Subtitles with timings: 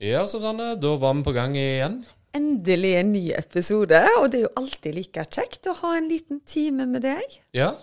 [0.00, 1.98] Ja, Susanne, da var vi på gang igjen.
[2.32, 6.38] Endelig en ny episode, og det er jo alltid like kjekt å ha en liten
[6.48, 7.34] time med deg.
[7.52, 7.74] Ja,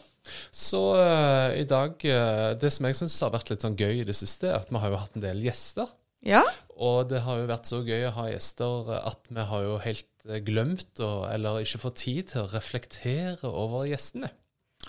[0.49, 4.08] så uh, i dag uh, Det som jeg syns har vært litt sånn gøy i
[4.08, 5.94] det siste, er at vi har jo hatt en del gjester.
[6.25, 6.41] Ja,
[6.73, 10.09] Og det har jo vært så gøy å ha gjester at vi har jo helt
[10.25, 14.34] uh, glemt å, eller ikke fått tid til å reflektere over gjestene.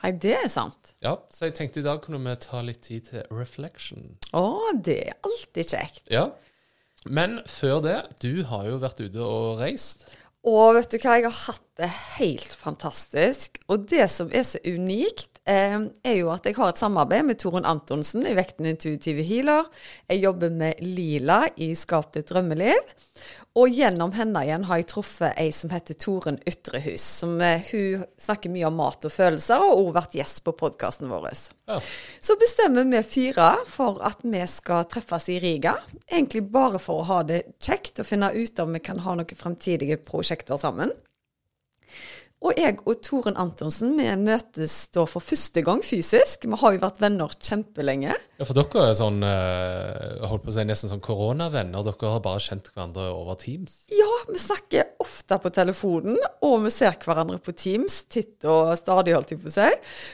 [0.01, 0.97] Nei, det er sant.
[1.05, 4.15] Ja, så jeg tenkte i dag kunne vi ta litt tid til reflection.
[4.33, 4.47] Å,
[4.81, 6.07] det er alltid kjekt.
[6.09, 6.31] Ja.
[7.09, 10.07] Men før det, du har jo vært ute og reist.
[10.49, 13.61] Og vet du hva, jeg har hatt det helt fantastisk.
[13.71, 17.39] Og det som er så unikt, eh, er jo at jeg har et samarbeid med
[17.39, 19.69] Torunn Antonsen i Vekten intuitive healer.
[20.11, 22.95] Jeg jobber med Lila i Skap ditt drømmeliv.
[23.59, 27.03] Og gjennom henne igjen har jeg truffet ei som heter Toren Ytrehus.
[27.23, 31.09] Som, eh, hun snakker mye om mat og følelser, og også vært gjest på podkasten
[31.09, 31.31] vår.
[31.69, 31.81] Ja.
[32.21, 35.77] Så bestemmer vi fire for at vi skal treffes i Riga.
[36.11, 39.37] Egentlig bare for å ha det kjekt og finne ut om vi kan ha noen
[39.37, 40.91] fremtidige prosjekter sammen.
[42.39, 46.45] Og jeg og Toren Antonsen vi møtes da for første gang fysisk.
[46.47, 48.15] Vi har jo vært venner kjempelenge.
[48.39, 51.83] Ja, for dere er sånn, eh, holdt på å si nesten sånn koronavenner.
[51.83, 53.81] Dere har bare kjent hverandre over Teams.
[53.91, 56.15] Ja, vi snakker ofte på telefonen,
[56.47, 59.71] og vi ser hverandre på Teams titt og stadig, holdt jeg på å si.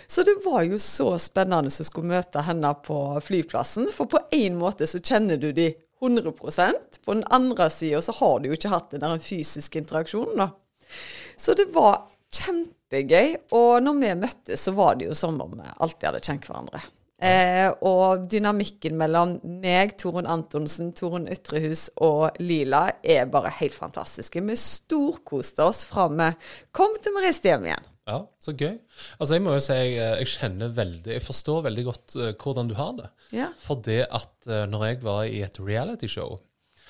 [0.08, 3.92] Så det var jo så spennende å skulle møte henne på flyplassen.
[3.92, 8.40] For på en måte så kjenner du de 100% På den andre sida så har
[8.40, 10.50] du jo ikke hatt den der fysiske interaksjonen, da.
[11.36, 12.04] Så det var
[12.34, 13.38] kjempegøy.
[13.56, 16.82] Og når vi møttes, så var det jo som om vi alltid hadde kjent hverandre.
[17.24, 24.42] Eh, og dynamikken mellom meg, Torunn Antonsen, Torunn Ytrehus og Lila er bare helt fantastiske.
[24.44, 26.28] Vi storkoste oss fra vi
[26.74, 27.90] kom til vi reiste hjem igjen.
[28.04, 28.74] Ja, så gøy.
[29.16, 32.68] Altså, jeg må jo si jeg, jeg kjenner veldig Jeg forstår veldig godt eh, hvordan
[32.68, 33.06] du har det.
[33.32, 33.46] Ja.
[33.62, 36.36] For det at uh, når jeg var i et realityshow,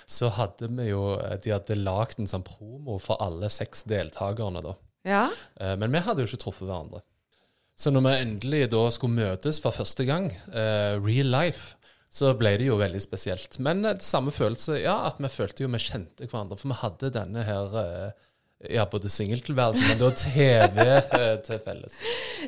[0.06, 4.62] så hadde vi jo eh, De hadde lagd en sånn promo for alle seks deltakerne,
[4.64, 4.74] da.
[5.04, 5.24] Ja.
[5.60, 7.02] Eh, men vi hadde jo ikke truffet hverandre.
[7.76, 11.74] Så når vi endelig da skulle møtes for første gang, uh, real life,
[12.06, 13.58] så ble det jo veldig spesielt.
[13.58, 16.60] Men det samme følelse, ja, at vi følte jo vi kjente hverandre.
[16.60, 18.28] For vi hadde denne her uh,
[18.70, 20.86] ja, både singeltilværelsen, men da TV
[21.48, 21.98] til felles.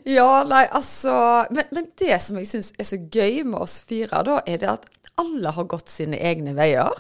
[0.06, 1.16] Ja, nei, altså
[1.50, 4.70] Men, men det som jeg syns er så gøy med oss fire, da, er det
[4.76, 4.86] at
[5.18, 6.94] alle har gått sine egne veier.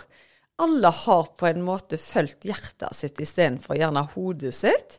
[0.58, 4.94] Alle har på en måte fulgt hjertet sitt istedenfor gjerne hodet sitt.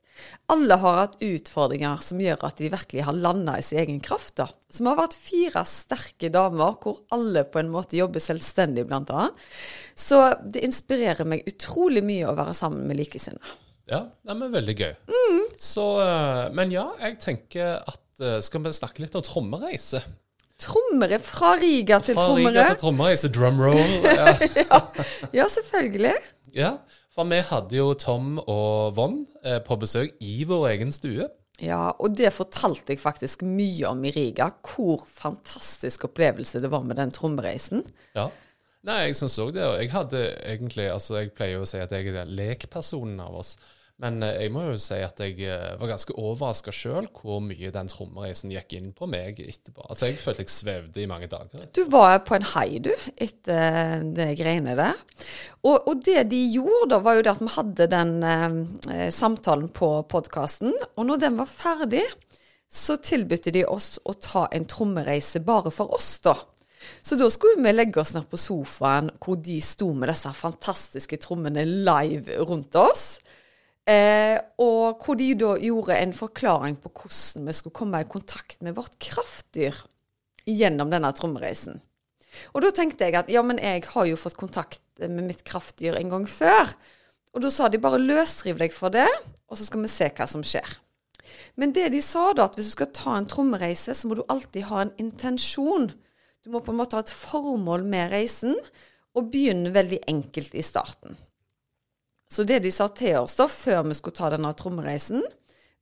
[0.53, 4.35] Alle har hatt utfordringer som gjør at de virkelig har landa i sin egen kraft.
[4.37, 4.45] da.
[4.69, 9.33] Så vi har vært fire sterke damer hvor alle på en måte jobber selvstendig, annet.
[9.97, 13.57] Så det inspirerer meg utrolig mye å være sammen med likesinnede.
[13.89, 14.93] Ja, det er veldig gøy.
[15.57, 20.03] Så, eh, men ja, jeg tenker at eh, skal vi snakke litt om trommereise?
[20.57, 22.53] Trommere fra Riga til Fra trommere.
[22.55, 23.81] Riga til trommereise, drumroll.
[24.05, 24.31] Ja.
[24.63, 24.79] ja,
[25.43, 26.15] ja, selvfølgelig.
[26.55, 26.71] ja,
[27.13, 31.29] for vi hadde jo Tom og Von eh, på besøk i vår egen stue.
[31.61, 34.51] Ja, og det fortalte jeg faktisk mye om i Riga.
[34.65, 37.85] Hvor fantastisk opplevelse det var med den trommereisen.
[38.17, 38.27] Ja.
[38.85, 39.65] Nei, jeg syns òg det.
[39.65, 43.41] Og jeg hadde egentlig Altså, jeg pleier jo å si at jeg er lekpersonen av
[43.41, 43.55] oss.
[44.03, 47.71] Men eh, jeg må jo si at jeg eh, var ganske overraska sjøl hvor mye
[47.73, 49.87] den trommereisen gikk inn på meg etterpå.
[49.87, 51.65] Altså, jeg følte jeg svevde i mange dager.
[51.73, 55.01] Du var på en hai, du, etter det greiene der.
[55.63, 59.71] Og, og det de gjorde da, var jo det at vi hadde den eh, samtalen
[59.73, 60.77] på podkasten.
[60.95, 62.05] Og når den var ferdig,
[62.67, 66.35] så tilbød de oss å ta en trommereise bare for oss, da.
[67.01, 71.17] Så da skulle vi legge oss ned på sofaen hvor de sto med disse fantastiske
[71.23, 73.17] trommene live rundt oss.
[73.87, 78.59] Eh, og hvor de da gjorde en forklaring på hvordan vi skulle komme i kontakt
[78.65, 79.77] med vårt kraftdyr
[80.47, 81.79] gjennom denne trommereisen.
[82.51, 85.97] Og da tenkte jeg at ja, men jeg har jo fått kontakt med mitt kraftdyr
[85.99, 86.73] en gang før.
[87.35, 89.07] Og da sa de bare løsriv deg fra det,
[89.47, 90.67] og så skal vi se hva som skjer.
[91.59, 94.25] Men det de sa da, at hvis du skal ta en trommereise, så må du
[94.27, 95.89] alltid ha en intensjon.
[96.43, 98.55] Du må på en måte ha et formål med reisen,
[99.17, 101.17] og begynne veldig enkelt i starten.
[102.31, 105.23] Så det de sa til oss da, før vi skulle ta denne trommereisen,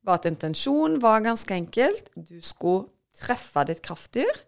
[0.06, 2.12] var at intensjonen var ganske enkelt.
[2.14, 4.44] Du skulle treffe ditt kraftdyr,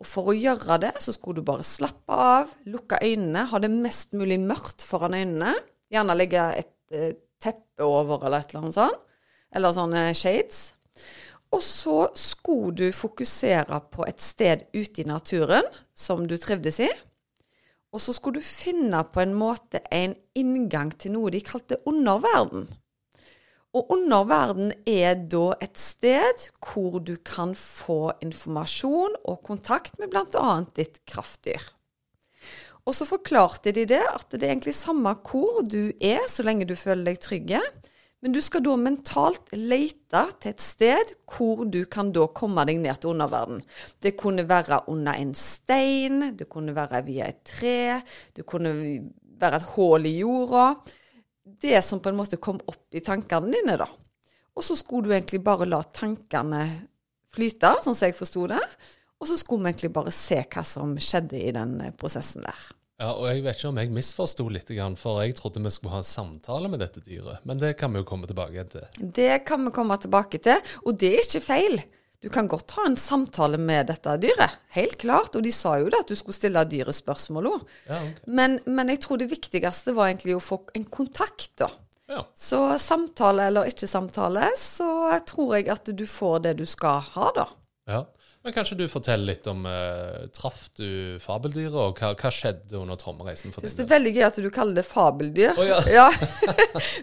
[0.00, 3.68] Og for å gjøre det, så skulle du bare slappe av, lukke øynene, ha det
[3.68, 5.52] mest mulig mørkt foran øynene.
[5.92, 9.02] Gjerne legge et eh, teppe over eller et eller annet sånt.
[9.52, 10.70] Eller sånne shades.
[11.52, 16.88] Og så skulle du fokusere på et sted ute i naturen som du trivdes i.
[17.90, 22.68] Og så skulle du finne på en måte en inngang til noe de kalte underverden.
[23.74, 30.54] Og underverden er da et sted hvor du kan få informasjon og kontakt med bl.a.
[30.74, 31.68] ditt kraftdyr.
[32.88, 36.66] Og så forklarte de det, at det er egentlig samme hvor du er, så lenge
[36.66, 37.60] du føler deg trygge.
[38.20, 42.82] Men du skal da mentalt lete til et sted hvor du kan da komme deg
[42.82, 43.62] ned til underverden.
[44.02, 48.00] Det kunne være under en stein, det kunne være via et tre,
[48.36, 48.74] det kunne
[49.40, 50.74] være et hull i jorda
[51.60, 53.88] det som på en måte kom opp i tankene dine, da.
[54.56, 56.64] Og så skulle du egentlig bare la tankene
[57.32, 58.60] flyte, sånn som jeg forsto det.
[59.20, 62.60] Og så skulle vi egentlig bare se hva som skjedde i den prosessen der.
[63.00, 64.68] Ja, og Jeg vet ikke om jeg misforsto litt,
[65.00, 67.40] for jeg trodde vi skulle ha en samtale med dette dyret.
[67.48, 68.84] Men det kan vi jo komme tilbake til.
[69.00, 71.80] Det kan vi komme tilbake til, og det er ikke feil.
[72.20, 75.32] Du kan godt ha en samtale med dette dyret, helt klart.
[75.38, 77.62] Og de sa jo det at du skulle stille dyret spørsmål òg.
[77.88, 78.26] Ja, okay.
[78.28, 81.70] men, men, jeg tror det viktigste var egentlig å få en kontakt, da.
[82.10, 82.26] Ja.
[82.36, 84.90] Så samtale eller ikke samtale, så
[85.30, 87.48] tror jeg at du får det du skal ha, da.
[87.88, 88.04] Ja.
[88.42, 92.96] Men kanskje du forteller litt om uh, Traff du fabeldyret, og hva, hva, skjedde under
[92.96, 93.52] trommereisen?
[93.52, 93.74] for deg?
[93.76, 95.60] Det er veldig gøy at du kaller det fabeldyr.
[95.60, 95.80] Oh, ja.
[95.98, 96.06] ja.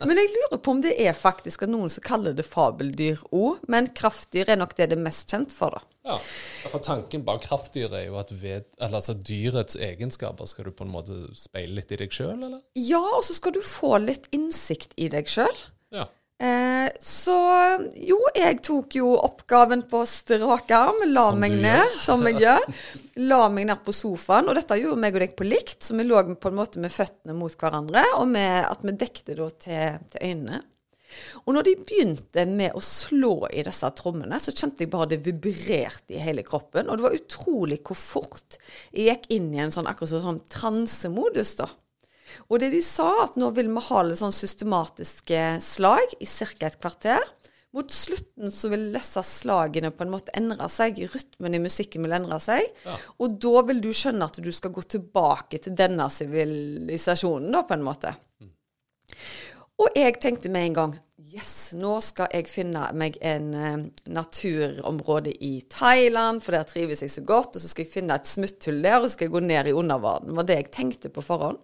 [0.10, 3.62] men jeg lurer på om det er faktisk noen som kaller det fabeldyr òg.
[3.70, 5.86] Men kraftdyr er nok det det er mest kjent for, da.
[6.08, 6.18] Ja,
[6.72, 10.94] for tanken bak kraftdyr er jo at ved, altså dyrets egenskaper skal du på en
[10.94, 12.62] måte speile litt i deg sjøl, eller?
[12.80, 15.54] Ja, og så skal du få litt innsikt i deg sjøl.
[15.94, 16.08] Ja.
[16.38, 17.36] Eh, så
[17.98, 21.02] jo, jeg tok jo oppgaven på strak arm.
[21.10, 22.00] La som meg ned, gjør.
[22.06, 22.68] som jeg gjør.
[23.32, 24.50] La meg ned på sofaen.
[24.52, 26.94] Og dette gjorde meg og deg på likt, så vi lå på en måte med
[26.94, 30.62] føttene mot hverandre, og med, at vi dekte da til, til øynene.
[31.48, 35.22] Og når de begynte med å slå i disse trommene, så kjente jeg bare det
[35.26, 36.92] vibrerte i hele kroppen.
[36.92, 38.60] Og det var utrolig hvor fort
[38.92, 41.70] jeg gikk inn i en sånn akkurat sånn transemodus, da.
[42.48, 46.68] Og det de sa, at nå vil vi ha litt sånn systematiske slag i ca.
[46.70, 47.24] et kvarter.
[47.76, 51.02] Mot slutten så vil disse slagene på en måte endre seg.
[51.14, 52.64] Rytmen i musikken vil endre seg.
[52.88, 52.96] Ja.
[53.22, 57.76] Og da vil du skjønne at du skal gå tilbake til denne sivilisasjonen, da, på
[57.76, 58.16] en måte.
[58.42, 58.54] Mm.
[59.84, 60.96] Og jeg tenkte med en gang
[61.28, 67.12] Yes, nå skal jeg finne meg en uh, naturområde i Thailand, for der trives jeg
[67.12, 67.58] så godt.
[67.58, 69.76] Og så skal jeg finne et smutthull der, og så skal jeg gå ned i
[69.76, 70.32] underverdenen.
[70.32, 71.60] Det var det jeg tenkte på forhånd.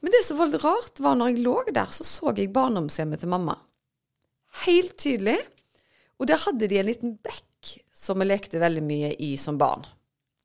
[0.00, 3.22] Men det som var litt rart, var når jeg lå der, så så jeg barndomshjemmet
[3.24, 3.56] til mamma.
[4.64, 5.38] Helt tydelig.
[6.18, 9.84] Og der hadde de en liten bekk som vi lekte veldig mye i som barn.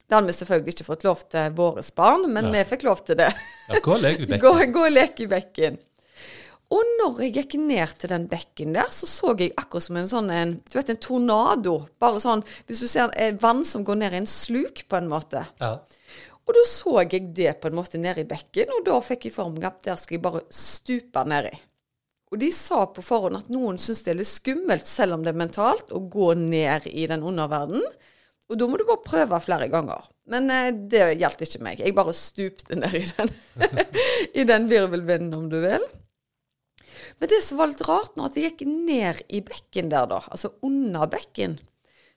[0.03, 2.57] Det hadde vi selvfølgelig ikke fått lov til våre barn, men ja.
[2.57, 3.31] vi fikk lov til det.
[3.69, 4.43] Ja, gå og lek i bekken.
[4.43, 5.79] gå, gå og leke i bekken.
[6.73, 10.09] Og når jeg gikk ned til den bekken der, så så jeg akkurat som en
[10.09, 11.75] sånn en, du vet, en tornado.
[12.01, 15.45] Bare sånn Hvis du ser vann som går ned i en sluk, på en måte.
[15.61, 15.75] Ja.
[16.43, 19.35] Og da så jeg det på en måte nede i bekken, og da fikk jeg
[19.35, 21.53] formen at der skal jeg bare stupe nedi.
[22.33, 25.31] Og de sa på forhånd at noen syns det er litt skummelt, selv om det
[25.31, 27.85] er mentalt, å gå ned i den underverdenen.
[28.51, 30.07] Og da må du bare prøve flere ganger.
[30.29, 31.83] Men eh, det gjaldt ikke meg.
[31.83, 33.31] Jeg bare stupte ned i den,
[34.41, 35.85] i den virvelvinden, om du vil.
[37.21, 40.55] Men det som var litt rart, når jeg gikk ned i bekken der, da, altså
[40.65, 41.59] under bekken,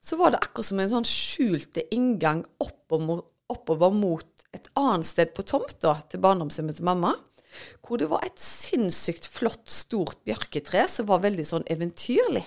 [0.02, 5.32] så var det akkurat som en sånn skjulte inngang oppover, oppover mot et annet sted
[5.36, 7.14] på tomta til barndomshjemmet til mamma.
[7.84, 12.44] Hvor det var et sinnssykt flott, stort bjørketre som var veldig sånn eventyrlig.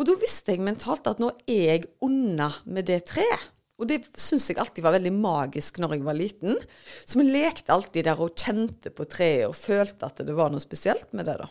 [0.00, 3.50] Og da visste jeg mentalt at nå er jeg unna med det treet.
[3.80, 6.58] Og det syns jeg alltid var veldig magisk når jeg var liten.
[7.04, 10.62] Så vi lekte alltid der og kjente på treet og følte at det var noe
[10.62, 11.48] spesielt med det, da.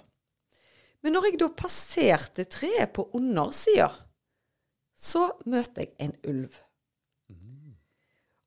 [1.02, 3.90] Men når jeg da passerte treet på undersida,
[4.96, 6.54] så møter jeg en ulv.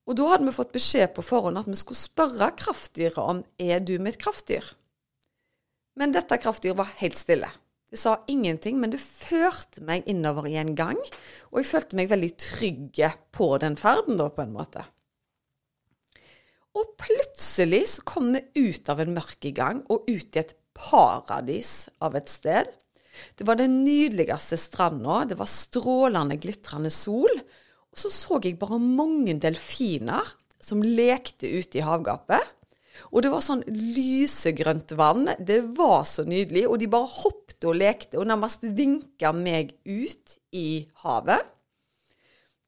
[0.05, 3.81] Og da hadde vi fått beskjed på forhånd at vi skulle spørre kraftdyret om er
[3.81, 4.67] du mitt kraftdyr.
[5.97, 7.49] Men dette kraftdyret var helt stille.
[7.95, 10.99] Det sa ingenting, men det førte meg innover i en gang,
[11.53, 14.83] og jeg følte meg veldig trygge på den ferden, da, på en måte.
[16.75, 21.87] Og plutselig så kom vi ut av en mørk gang og ut i et paradis
[22.03, 22.73] av et sted.
[23.39, 27.31] Det var den nydeligste stranda, det var strålende, glitrende sol,
[27.95, 32.43] og så så jeg bare mange delfiner som lekte ute i havgapet.
[33.15, 35.29] Og det var sånn lysegrønt vann.
[35.39, 36.65] Det var så nydelig.
[36.67, 41.51] Og de bare hoppet og lekte og nærmest vinka meg ut i havet.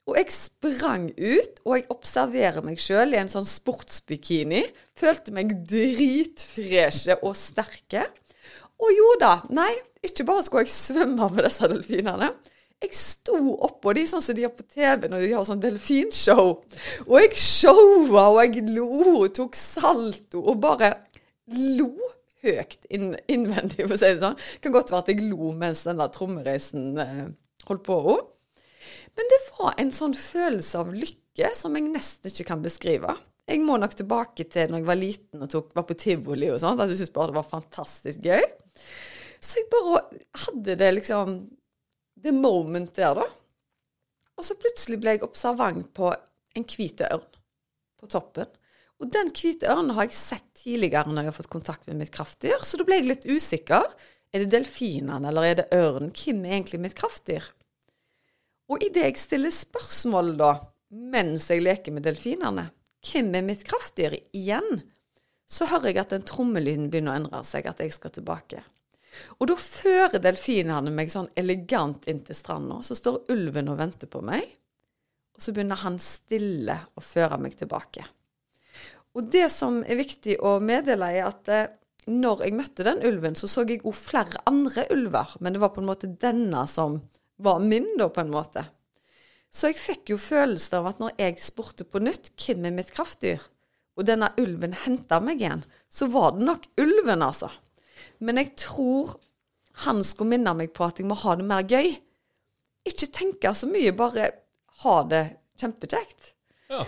[0.07, 4.63] Og jeg sprang ut, og jeg observerer meg sjøl i en sånn sportsbikini.
[4.95, 8.05] Følte meg dritfreshe og sterke.
[8.79, 9.73] Og jo da, nei,
[10.07, 12.31] ikke bare skulle jeg svømme med disse delfinene.
[12.85, 16.59] Jeg sto oppå de sånn som de har på TV når de har sånn delfinshow.
[17.07, 20.93] Og jeg showa, og jeg lo og tok salto og bare
[21.57, 21.89] lo
[22.45, 24.37] høyt inn, innvendig, for å si det sånn.
[24.37, 27.25] Det kan godt være at jeg lo mens denne trommereisen eh,
[27.71, 27.99] holdt på.
[29.17, 33.17] Men det var en sånn følelse av lykke som jeg nesten ikke kan beskrive.
[33.47, 36.61] Jeg må nok tilbake til når jeg var liten og tok, var på tivoli og
[36.61, 38.45] sånn, at jeg syntes bare det var fantastisk gøy.
[39.41, 40.03] Så jeg bare
[40.45, 41.39] hadde det liksom
[42.27, 43.27] The moment der, da.
[44.37, 46.11] Og så plutselig ble jeg observant på
[46.57, 47.27] en hvit ørn
[48.01, 48.51] på toppen.
[49.01, 52.13] Og den hvite ørnen har jeg sett tidligere når jeg har fått kontakt med mitt
[52.15, 53.85] kraftdyr, så da ble jeg litt usikker.
[54.33, 56.13] Er det delfinene, eller er det ørnen?
[56.17, 57.45] Hvem er egentlig mitt kraftdyr?
[58.73, 60.51] Og idet jeg stiller spørsmål da,
[60.91, 62.71] mens jeg leker med delfinene,
[63.07, 64.81] hvem er mitt kraftdyr igjen,
[65.47, 68.65] så hører jeg at den trommelyden begynner å endre seg, at jeg skal tilbake.
[69.39, 72.81] Og da fører delfinene meg sånn elegant inn til stranda.
[72.85, 74.45] Så står ulven og venter på meg,
[75.37, 78.07] og så begynner han stille å føre meg tilbake.
[79.17, 81.69] Og det som er viktig å meddele, er at eh,
[82.07, 85.73] når jeg møtte den ulven, så så jeg òg flere andre ulver, men det var
[85.75, 87.01] på en måte denne som
[87.43, 88.65] var min, da, på en måte.
[89.53, 92.93] Så jeg fikk jo følelsen av at når jeg spurte på nytt hvem er mitt
[92.93, 93.41] kraftdyr,
[93.97, 97.49] og denne ulven henta meg igjen, så var det nok ulven, altså.
[98.25, 99.17] Men jeg tror
[99.85, 101.91] han skulle minne meg på at jeg må ha det mer gøy.
[102.87, 104.31] Ikke tenke så mye, bare
[104.85, 105.25] ha det
[105.61, 106.33] kjempekjekt.
[106.71, 106.85] Ja.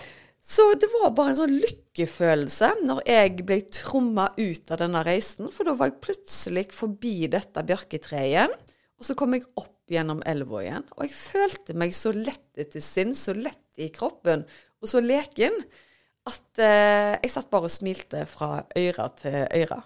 [0.49, 5.51] Så det var bare en sånn lykkefølelse når jeg ble tromma ut av denne reisen.
[5.53, 8.55] For da var jeg plutselig forbi dette bjørketreet igjen,
[8.99, 10.87] og så kom jeg opp gjennom elva igjen.
[10.97, 14.47] Og jeg følte meg så lett til sinn, så lett i kroppen,
[14.81, 15.53] og så leken,
[16.29, 19.83] at eh, jeg satt bare og smilte fra øyre til øyre.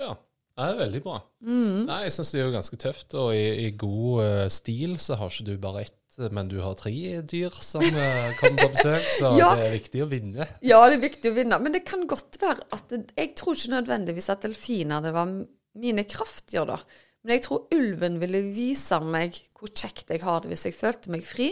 [0.00, 0.14] ja.
[0.56, 1.18] Det er veldig bra.
[1.44, 5.18] Nei, Jeg syns det er jo ganske tøft, og i, i god uh, stil så
[5.20, 5.96] har ikke du bare ett,
[6.32, 6.92] men du har tre
[7.28, 9.50] dyr som eh, kommer på besøk, så Ja.
[9.58, 10.46] det er viktig å vinne.
[10.64, 11.58] Ja, det er viktig å vinne.
[11.60, 15.28] Men det kan godt være at Jeg tror ikke nødvendigvis at delfinene var
[15.76, 16.78] mine kraftdyr, da.
[17.20, 21.12] Men jeg tror ulven ville vise meg hvor kjekt jeg har det hvis jeg følte
[21.12, 21.50] meg fri.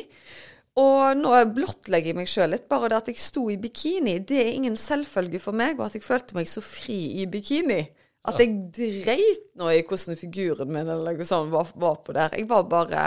[0.80, 2.64] Og nå blottlegger jeg meg sjøl litt.
[2.70, 5.76] Bare det at jeg sto i bikini, det er ingen selvfølge for meg.
[5.76, 7.82] Og at jeg følte meg så fri i bikini.
[8.24, 12.32] At jeg dreit nå i hvordan figuren min eller noe sånt var, var på der.
[12.38, 13.02] Jeg var bare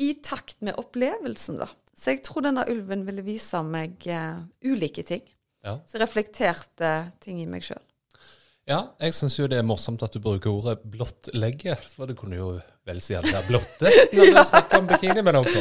[0.00, 1.68] i takt med opplevelsen, da.
[1.96, 5.24] Så jeg tror denne ulven ville vise meg uh, ulike ting.
[5.64, 5.78] Ja.
[5.88, 7.82] Så reflekterte ting i meg sjøl.
[8.68, 12.38] Ja, jeg syns jo det er morsomt at du bruker ordet blottlegge, for du kunne
[12.38, 12.52] jo
[12.86, 15.56] vel si at det er blotte når du snakker om bikini, men ok.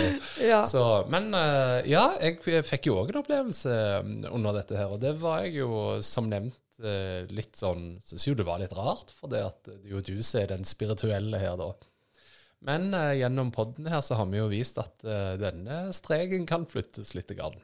[0.46, 0.60] Ja.
[0.68, 3.74] Så, men eh, ja, jeg fikk jo òg en opplevelse
[4.06, 5.72] mm, under dette her, og det var jeg jo
[6.06, 9.96] som nevnt litt sånn Syns jo det var litt rart, for det at det er
[9.98, 11.74] jo du som er den spirituelle her, da.
[12.60, 16.68] Men eh, gjennom podden her så har vi jo vist at eh, denne streken kan
[16.68, 17.32] flyttes litt.
[17.38, 17.56] Grann.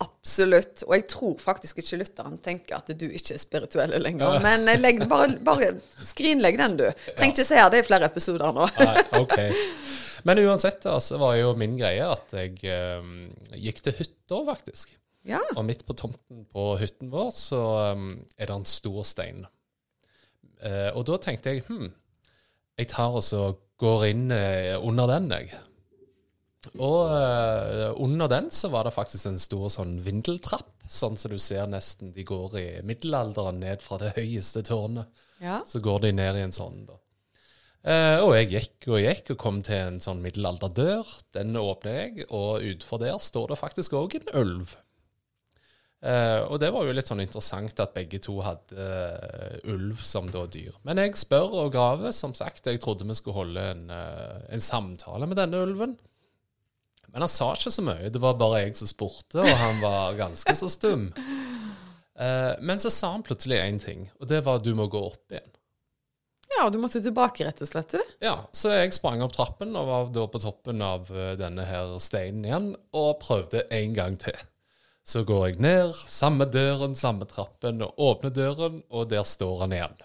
[0.00, 0.84] Absolutt.
[0.86, 4.38] Og jeg tror faktisk ikke lytteren tenker at du ikke er spirituell lenger.
[4.44, 5.74] Men legg, bare, bare
[6.04, 6.86] skrinlegg den, du.
[7.16, 8.68] Trenger ikke se her, det er flere episoder nå.
[8.80, 9.36] Nei, ok.
[10.26, 13.10] Men uansett så var jo min greie at jeg eh,
[13.62, 14.96] gikk til hytta, faktisk.
[15.26, 15.42] Ja.
[15.56, 17.62] Og midt på tomten på hytten vår så
[17.96, 19.46] um, er det en stor stein.
[20.62, 21.90] Uh, og da tenkte jeg hm,
[22.76, 23.48] jeg tar og så
[23.80, 25.50] går inn uh, under den, jeg.
[26.82, 31.38] Og uh, under den så var det faktisk en stor sånn vindeltrapp, sånn som du
[31.42, 35.10] ser nesten de går i middelalderen ned fra det høyeste tårnet.
[35.42, 35.60] ja.
[35.66, 37.00] Så går de ned i en sånn, da.
[37.86, 41.06] Uh, og jeg gikk og gikk og kom til en sånn middelalderdør.
[41.36, 44.74] Den åpner jeg, og utenfor der står det faktisk òg en ulv.
[46.06, 50.28] Eh, og det var jo litt sånn interessant at begge to hadde uh, ulv som
[50.30, 50.76] da dyr.
[50.86, 52.68] Men jeg spør og graver, som sagt.
[52.68, 55.96] Jeg trodde vi skulle holde en, uh, en samtale med denne ulven.
[57.10, 58.12] Men han sa ikke så mye.
[58.12, 61.08] Det var bare jeg som spurte, og han var ganske så stum.
[62.16, 65.50] Men så sa han plutselig én ting, og det var du må gå opp igjen.
[66.48, 68.14] ja, og du måtte tilbake, rett og slett, du.
[68.24, 72.48] Ja, så jeg sprang opp trappen og var da på toppen av denne her steinen
[72.48, 74.36] igjen, og prøvde en gang til.
[75.06, 79.74] Så går jeg ned, samme døren, samme trappen, og åpner døren, og der står han
[79.76, 80.00] igjen.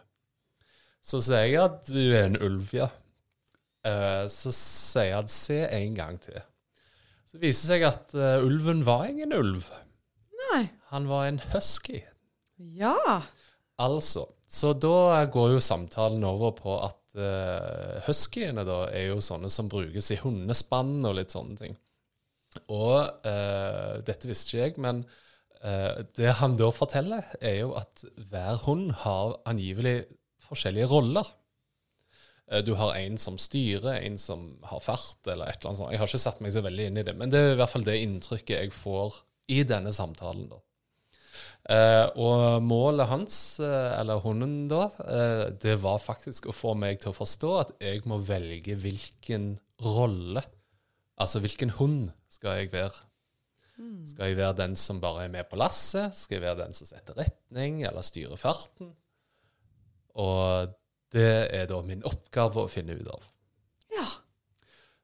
[1.02, 2.92] Så sier jeg at du er en ulv, ja.
[3.82, 6.38] Eh, så sier han se en gang til.
[7.26, 9.72] Så viser det seg at eh, ulven var ingen ulv.
[10.46, 10.66] Nei.
[10.94, 12.04] Han var en husky.
[12.78, 13.22] Ja.
[13.82, 19.50] Altså, så da går jo samtalen over på at uh, huskyene da er jo sånne
[19.50, 21.78] som brukes i hundespann og litt sånne ting.
[22.68, 25.04] Og eh, dette visste ikke jeg, men
[25.64, 30.02] eh, det han da forteller, er jo at hver hund har angivelig
[30.48, 31.30] forskjellige roller.
[32.52, 35.94] Eh, Du har en som styrer, en som har fart, eller et eller annet sånt.
[35.96, 37.72] Jeg har ikke satt meg så veldig inn i det, men det er i hvert
[37.76, 40.50] fall det inntrykket jeg får i denne samtalen.
[40.52, 40.60] da.
[41.70, 47.00] Eh, og målet hans, eh, eller hunden da, eh, det var faktisk å få meg
[47.00, 49.54] til å forstå at jeg må velge hvilken
[49.86, 50.42] rolle,
[51.18, 52.94] altså hvilken hund skal jeg være.
[54.06, 56.16] Skal jeg være den som bare er med på lasset?
[56.16, 58.92] Skal jeg være den som setter retning, eller styrer farten?
[60.22, 60.74] Og
[61.16, 63.24] det er da min oppgave å finne ut av.
[63.96, 64.06] Ja.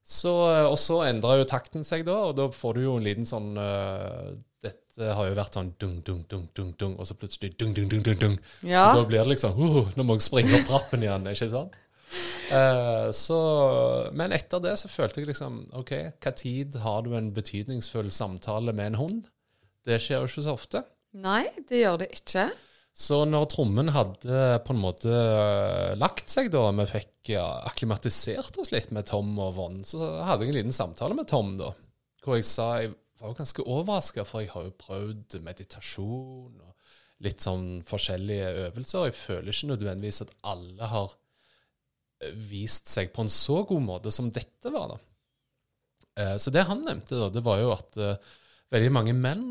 [0.07, 0.33] Så,
[0.69, 3.57] og så endrer jo takten seg, da, og da får du jo en liten sånn
[3.59, 7.73] uh, Dette har jo vært sånn dung, dung, dung, dung, dung, og så plutselig dung,
[7.75, 8.37] dung, dung, dung, dung.
[8.63, 8.87] Ja.
[8.87, 11.75] Så da blir det liksom uh, Nå må jeg springe opp trappen igjen, ikke sant?
[12.47, 13.39] Eh, så,
[14.15, 15.91] men etter det så følte jeg liksom OK,
[16.23, 19.25] hva tid har du en betydningsfull samtale med en hund?
[19.87, 20.83] Det skjer jo ikke så ofte.
[21.17, 22.49] Nei, det gjør det ikke.
[22.97, 28.57] Så når trommen hadde på en måte eh, lagt seg, da, vi fikk ja, akklimatisert
[28.57, 31.73] oss litt med Tom og Von, så hadde jeg en liten samtale med Tom, da,
[32.23, 36.73] hvor jeg sa jeg var jo ganske overraska, for jeg har jo prøvd meditasjon og
[37.25, 41.15] litt sånn forskjellige øvelser, og jeg føler ikke nødvendigvis at alle har
[42.49, 44.99] vist seg på en så god måte som dette var, da.
[46.17, 48.17] Eh, Så det han nevnte, da, det var jo at eh,
[48.73, 49.47] veldig mange menn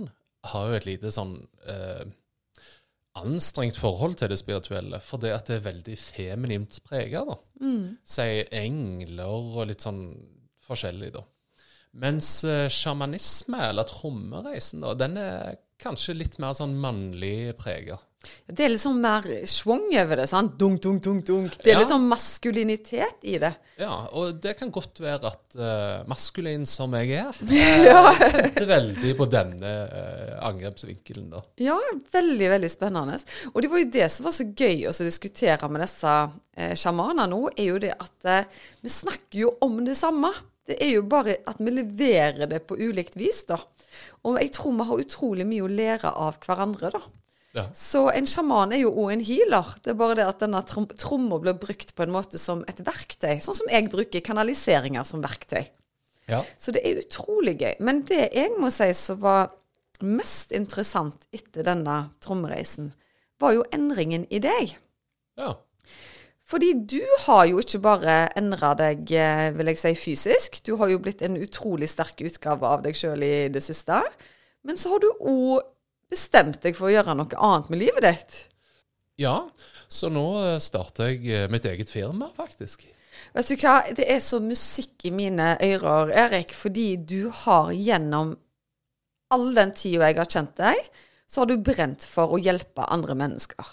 [0.50, 2.04] har jo et lite sånn eh,
[3.16, 7.24] anstrengt forhold til det spirituelle, for det at det er veldig feminint prega,
[7.56, 7.96] Mm.
[8.04, 10.02] Si engler og litt sånn
[10.66, 11.22] forskjellig, da.
[11.96, 17.96] Mens eh, sjamanisme, eller trommereisen, da, den er kanskje litt mer sånn mannlig prega.
[18.48, 20.24] Det er litt sånn mer schwung over det.
[20.30, 20.54] sant?
[20.58, 21.56] Dunk, dunk, dunk, dunk.
[21.62, 21.80] Det er Ja.
[21.82, 23.52] litt sånn maskulinitet i det.
[23.78, 27.36] Ja, og det kan godt være at uh, maskulin som jeg er,
[27.86, 28.00] ja.
[28.16, 31.42] tente veldig på denne uh, angrepsvinkelen, da.
[31.60, 31.76] Ja,
[32.14, 33.18] veldig, veldig spennende.
[33.52, 37.28] Og det var jo det som var så gøy å diskutere med disse uh, sjamanene
[37.30, 40.32] nå, er jo det at uh, vi snakker jo om det samme.
[40.66, 43.60] Det er jo bare at vi leverer det på ulikt vis, da.
[44.26, 47.04] Og jeg tror vi har utrolig mye å lære av hverandre, da.
[47.56, 47.64] Ja.
[47.72, 49.72] Så en sjaman er jo òg en healer.
[49.82, 52.82] Det er bare det at denne trom tromma blir brukt på en måte som et
[52.84, 53.38] verktøy.
[53.44, 55.64] Sånn som jeg bruker kanaliseringer som verktøy.
[56.28, 56.42] Ja.
[56.60, 57.76] Så det er utrolig gøy.
[57.86, 59.54] Men det jeg må si som var
[60.04, 62.90] mest interessant etter denne trommereisen,
[63.40, 64.76] var jo endringen i deg.
[65.40, 65.54] ja.
[66.46, 70.60] Fordi du har jo ikke bare endra deg, eh, vil jeg si, fysisk.
[70.62, 73.98] Du har jo blitt en utrolig sterk utgave av deg sjøl i det siste.
[74.62, 75.64] Men så har du òg
[76.10, 78.42] bestemt deg for å gjøre noe annet med livet ditt.
[79.20, 79.38] Ja,
[79.88, 82.84] så nå eh, starter jeg eh, mitt eget firma, faktisk.
[83.36, 88.34] Vet du hva, det er så musikk i mine ører, Erik, fordi du har gjennom
[89.32, 90.90] all den tida jeg har kjent deg,
[91.26, 93.66] så har du brent for å hjelpe andre mennesker.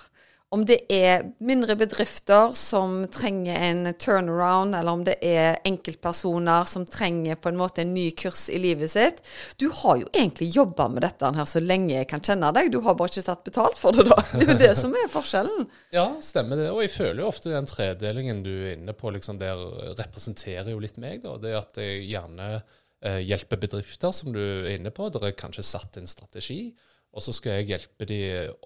[0.53, 6.85] Om det er mindre bedrifter som trenger en turnaround, eller om det er enkeltpersoner som
[6.85, 9.23] trenger på en måte en ny kurs i livet sitt.
[9.57, 12.83] Du har jo egentlig jobba med dette her så lenge jeg kan kjenne deg, du
[12.85, 14.19] har bare ikke tatt betalt for det, da.
[14.33, 15.65] Det er jo det som er forskjellen.
[15.95, 16.69] Ja, stemmer det.
[16.69, 19.57] Og jeg føler jo ofte den tredelingen du er inne på, liksom der
[19.97, 21.23] representerer jo litt meg.
[21.25, 21.39] da.
[21.41, 25.09] Det at jeg gjerne eh, hjelper bedrifter, som du er inne på.
[25.13, 26.75] Der er kanskje satt en strategi.
[27.13, 28.19] Og så skal jeg hjelpe de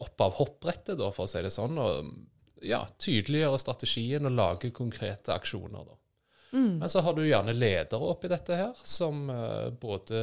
[0.03, 1.77] opp av hoppbrettet, da, for å si det sånn.
[1.83, 5.97] Og ja, tydeliggjøre strategien og lage konkrete aksjoner, da.
[6.79, 10.21] Men så har du gjerne ledere oppi dette her, som eh, både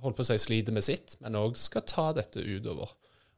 [0.00, 2.94] holdt på å si sliter med sitt, men òg skal ta dette utover.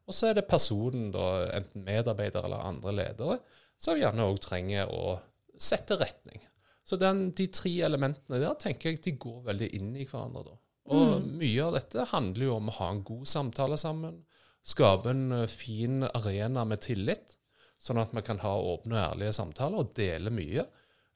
[0.07, 3.40] Og så er det personen, da, enten medarbeider eller andre ledere,
[3.83, 5.16] som gjerne òg trenger å
[5.59, 6.38] sette retning.
[6.87, 10.45] Så den, de tre elementene der tenker jeg de går veldig inn i hverandre.
[10.47, 10.59] da.
[10.94, 14.20] Og mye av dette handler jo om å ha en god samtale sammen,
[14.66, 17.37] skape en eh, fin arena med tillit,
[17.79, 20.66] sånn at vi kan ha åpne og ærlige samtaler og dele mye,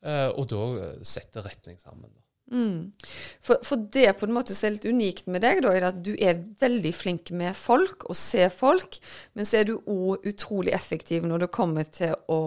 [0.02, 2.12] eh, og da eh, sette retning sammen.
[2.50, 2.90] Mm.
[3.46, 6.00] For, for det på en måte som er litt unikt med deg, da, er at
[6.02, 8.98] du er veldig flink med folk og ser folk,
[9.38, 12.40] men så er du òg utrolig effektiv når det kommer til å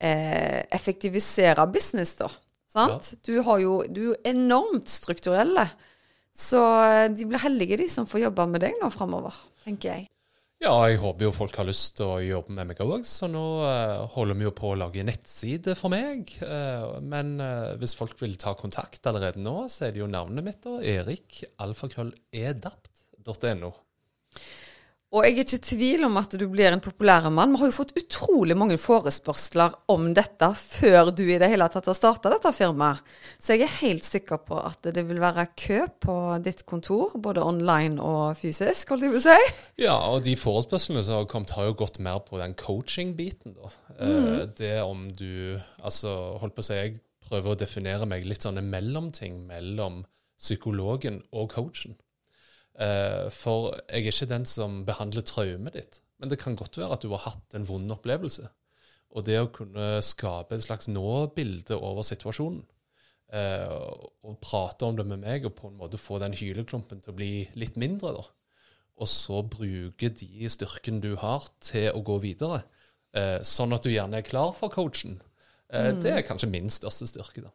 [0.00, 2.30] eh, effektivisere business, da.
[2.74, 3.12] Sant?
[3.22, 5.68] Du, har jo, du er enormt strukturelle.
[6.34, 10.02] Så eh, de blir heldige, de som får jobbe med deg nå framover, tenker jeg.
[10.64, 13.42] Ja, jeg håper jo folk har lyst til å jobbe med meg òg, så nå
[13.66, 16.32] uh, holder vi jo på å lage nettside for meg.
[16.40, 20.44] Uh, men uh, hvis folk vil ta kontakt allerede nå, så er det jo navnet
[20.46, 20.80] mitt, da.
[20.80, 23.70] Erik alfakrølledapt.no.
[25.14, 27.52] Og jeg er ikke i tvil om at du blir en populær mann.
[27.54, 31.86] Vi har jo fått utrolig mange forespørsler om dette før du i det hele tatt
[31.86, 33.04] har starta dette firmaet.
[33.38, 37.44] Så jeg er helt sikker på at det vil være kø på ditt kontor, både
[37.46, 39.54] online og fysisk, holdt jeg på å si.
[39.84, 43.70] Ja, og de forespørslene som har kommet, har jo gått mer på den coaching-biten, da.
[43.94, 44.50] Mm.
[44.58, 46.98] det om du Altså, holdt på å si, jeg
[47.28, 50.02] prøver å definere meg litt sånn en mellomting mellom
[50.40, 51.94] psykologen og coachen.
[52.74, 56.00] Eh, for jeg er ikke den som behandler traumet ditt.
[56.18, 58.48] Men det kan godt være at du har hatt en vond opplevelse.
[59.14, 62.64] Og det å kunne skape et slags nå-bilde over situasjonen,
[63.34, 63.74] eh,
[64.26, 67.18] og prate om det med meg, og på en måte få den hyleklumpen til å
[67.18, 68.24] bli litt mindre, da.
[68.98, 72.64] Og så bruke de styrkene du har, til å gå videre.
[73.14, 75.20] Eh, sånn at du gjerne er klar for coachen.
[75.72, 76.00] Mm.
[76.04, 77.42] Det er kanskje min største styrke.
[77.42, 77.50] da.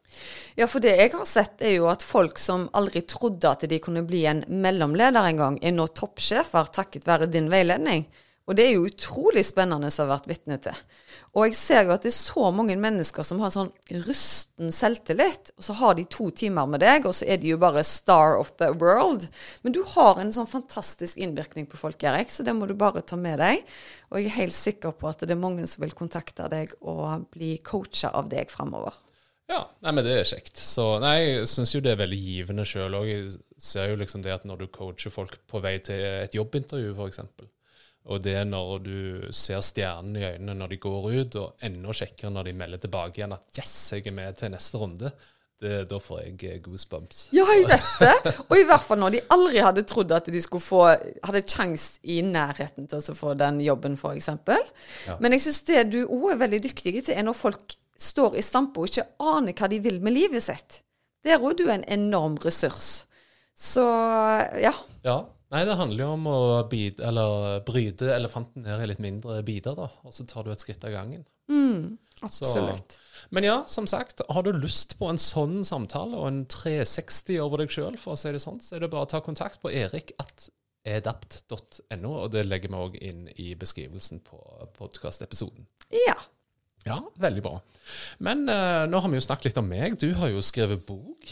[0.58, 3.78] Ja, for det jeg har sett, er jo at folk som aldri trodde at de
[3.80, 8.04] kunne bli en mellomleder engang, er nå toppsjefer takket være din veiledning.
[8.48, 10.76] Og det er jo utrolig spennende å ha vært vitne til.
[11.36, 13.68] Og jeg ser jo at det er så mange mennesker som har sånn
[14.06, 17.60] rusten selvtillit, og så har de to timer med deg, og så er de jo
[17.62, 19.28] bare star of the world.
[19.62, 23.04] Men du har en sånn fantastisk innvirkning på folk, Erik, så det må du bare
[23.06, 23.62] ta med deg.
[24.10, 27.28] Og jeg er helt sikker på at det er mange som vil kontakte deg og
[27.36, 28.98] bli coacha av deg framover.
[29.50, 30.58] Ja, nei, men det er kjekt.
[30.62, 33.08] Så nei, jeg syns jo det er veldig givende sjøl òg.
[33.10, 36.92] Jeg ser jo liksom det at når du coacher folk på vei til et jobbintervju,
[36.94, 37.22] f.eks.,
[38.08, 38.94] og det er når du
[39.36, 43.20] ser stjernene i øynene når de går ut, og enda kjekkere når de melder tilbake
[43.20, 45.12] igjen at 'yes, jeg er med til neste runde'.
[45.60, 47.18] Det, da får jeg eh, goosebumps.
[47.36, 48.32] Ja, jeg vet det.
[48.48, 51.98] Og i hvert fall når de aldri hadde trodd at de skulle få hadde kjangs
[52.00, 54.30] i nærheten til å få den jobben, f.eks.
[55.04, 55.18] Ja.
[55.20, 58.44] Men jeg syns det du òg er veldig dyktig til, er når folk står i
[58.46, 60.80] stampe og ikke aner hva de vil med livet sitt.
[61.28, 63.04] Der òg er du en enorm ressurs.
[63.52, 63.84] Så
[64.56, 64.72] ja.
[65.04, 65.18] Ja,
[65.50, 66.36] Nei, det handler jo om å
[66.70, 67.00] bid,
[67.66, 69.88] bryte elefanten ned i litt mindre biter, da.
[70.06, 71.24] Og så tar du et skritt av gangen.
[71.50, 72.94] Mm, absolutt.
[72.94, 72.98] Så,
[73.34, 77.58] men ja, som sagt, har du lyst på en sånn samtale og en 360 over
[77.64, 79.68] deg sjøl, for å si det sånn, så er det bare å ta kontakt på
[79.74, 84.38] erik.edapt.no, og det legger vi òg inn i beskrivelsen på
[84.78, 85.66] podkastepisoden.
[86.06, 86.14] Ja.
[86.86, 87.58] Ja, veldig bra.
[88.22, 89.98] Men uh, nå har vi jo snakket litt om meg.
[90.00, 91.26] Du har jo skrevet bok.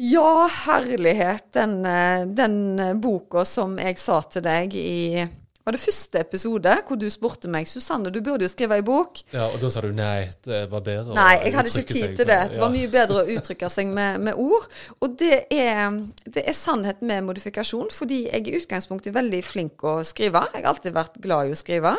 [0.00, 1.52] Ja, herlighet.
[1.52, 5.26] Den, eh, den eh, boka som jeg sa til deg i
[5.60, 9.20] var det første episode hvor du spurte meg Susanne, du burde jo skrive ei bok.
[9.34, 12.30] Ja, Og da sa du nei, det var bedre nei, jeg hadde ikke tid til
[12.30, 12.38] det.
[12.54, 14.66] Det var mye bedre å uttrykke seg med, med ord.
[15.04, 19.84] Og det er, det er, sannhet med modifikasjon, fordi jeg i utgangspunktet er veldig flink
[19.84, 20.46] å skrive.
[20.54, 21.98] Jeg har alltid vært glad i å skrive.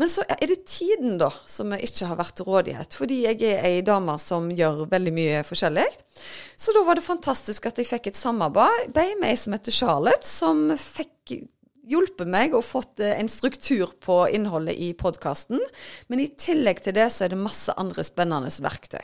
[0.00, 2.96] Men så er det tiden, da, som ikke har vært til rådighet.
[2.96, 5.88] Fordi jeg er ei dame som gjør veldig mye forskjellig.
[6.56, 10.28] Så da var det fantastisk at jeg fikk et samarbeid med ei som heter Charlotte,
[10.28, 11.42] som fikk
[11.88, 15.60] hjulpet meg og fått eh, en struktur på innholdet i podkasten.
[16.08, 19.02] Men i tillegg til det så er det masse andre spennende verktøy.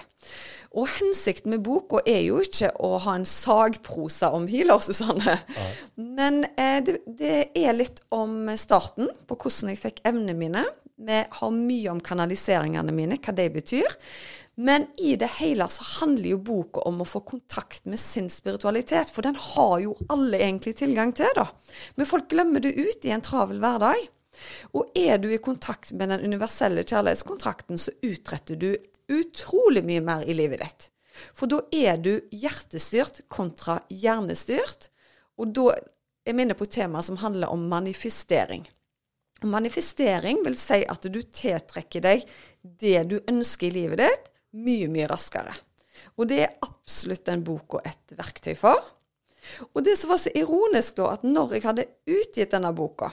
[0.79, 5.38] Og hensikten med boka er jo ikke å ha en sagprosa om healer, Susanne.
[5.59, 5.69] Ja.
[5.99, 10.67] Men eh, det, det, er litt om starten, på hvordan jeg fikk evnene mine.
[10.99, 13.99] Vi har mye om kanaliseringene mine, hva det betyr.
[14.59, 19.11] Men i det hele så handler jo boka om å få kontakt med sin spiritualitet,
[19.14, 21.47] for den har jo alle egentlig tilgang til, da.
[21.95, 24.09] Men folk glemmer det ut i en travel hverdag.
[24.79, 28.73] Og er du i kontakt med den universelle kjærlighetskontrakten, så utretter du
[29.09, 30.88] utrolig mye mer i livet ditt.
[31.35, 34.90] For da er du hjertestyrt kontra hjernestyrt.
[35.38, 38.66] Og da er vi inne på et tema som handler om manifestering.
[39.47, 42.27] Manifestering vil si at du tiltrekker deg
[42.62, 45.55] det du ønsker i livet ditt, mye, mye raskere.
[46.18, 48.83] Og det er absolutt den boka et verktøy for.
[49.73, 53.12] Og det som var så ironisk, da, at når jeg hadde utgitt denne boka,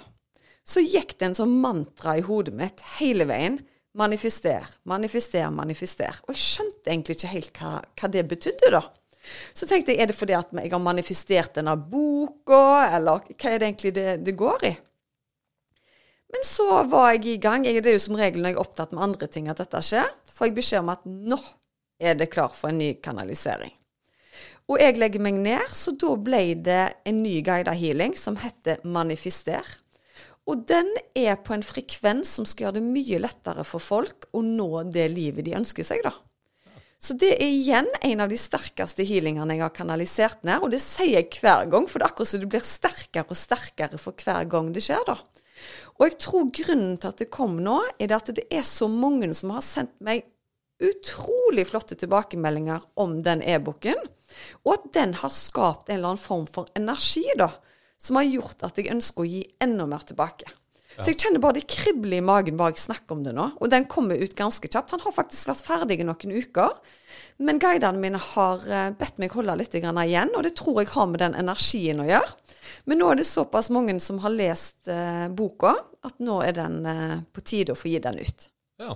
[0.66, 3.60] så gikk det en sånn mantra i hodet mitt hele veien.
[3.96, 6.18] Manifester, manifester, manifester.
[6.28, 8.82] Og jeg skjønte egentlig ikke helt hva, hva det betydde, da.
[9.56, 13.62] Så tenkte jeg, er det fordi at jeg har manifestert denne boka, eller hva er
[13.62, 14.74] det egentlig det, det går i?
[16.36, 17.64] Men så var jeg i gang.
[17.66, 19.82] Jeg, det er jo som regel når jeg er opptatt med andre ting at dette
[19.88, 20.12] skjer.
[20.36, 21.40] Får jeg beskjed om at nå
[22.02, 23.72] er det klar for en ny kanalisering.
[24.66, 28.82] Og jeg legger meg ned, så da ble det en ny guida healing som heter
[28.84, 29.62] Manifester.
[30.46, 34.44] Og den er på en frekvens som skal gjøre det mye lettere for folk å
[34.46, 36.14] nå det livet de ønsker seg, da.
[37.02, 40.64] Så det er igjen en av de sterkeste healingene jeg har kanalisert ned.
[40.64, 43.38] Og det sier jeg hver gang, for det er akkurat så det blir sterkere og
[43.38, 45.20] sterkere for hver gang det skjer, da.
[45.98, 49.30] Og jeg tror grunnen til at det kom nå, er at det er så mange
[49.38, 50.26] som har sendt meg
[50.84, 54.02] utrolig flotte tilbakemeldinger om den e-boken,
[54.66, 57.54] og at den har skapt en eller annen form for energi, da
[58.06, 60.52] som har gjort at jeg ønsker å gi enda mer tilbake.
[60.96, 63.50] Så jeg kjenner bare det kribler i magen bare jeg snakker om det nå.
[63.60, 64.94] Og den kommer ut ganske kjapt.
[64.96, 66.78] Han har faktisk vært ferdig i noen uker.
[67.44, 71.10] Men guidene mine har eh, bedt meg holde litt igjen, og det tror jeg har
[71.12, 72.32] med den energien å gjøre.
[72.88, 75.74] Men nå er det såpass mange som har lest eh, boka,
[76.06, 78.48] at nå er den eh, på tide å få gi den ut.
[78.80, 78.96] Ja.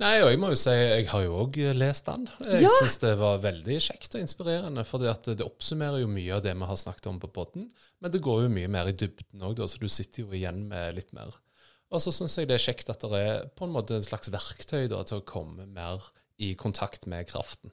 [0.00, 2.28] Nei, og jeg må jo si jeg har jo òg lest den.
[2.46, 2.70] Jeg Ja.
[2.80, 4.84] syns det var veldig kjekt og inspirerende.
[4.86, 7.70] For det oppsummerer jo mye av det vi har snakket om på podden.
[8.00, 10.94] Men det går jo mye mer i dybden òg, så du sitter jo igjen med
[10.94, 11.34] litt mer.
[11.90, 14.28] Og så syns jeg det er kjekt at det er på en måte en slags
[14.30, 16.02] verktøy da, til å komme mer
[16.38, 17.72] i kontakt med kraften.